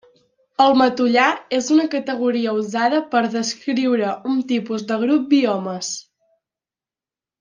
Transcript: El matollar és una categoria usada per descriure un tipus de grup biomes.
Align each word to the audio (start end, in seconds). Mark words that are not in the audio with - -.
El 0.63 0.71
matollar 0.79 1.25
és 1.57 1.67
una 1.75 1.85
categoria 1.95 2.55
usada 2.61 3.01
per 3.11 3.21
descriure 3.35 4.09
un 4.33 4.41
tipus 4.53 4.87
de 4.93 4.99
grup 5.05 5.29
biomes. 5.35 5.93